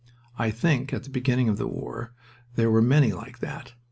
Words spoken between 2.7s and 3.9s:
were many like that.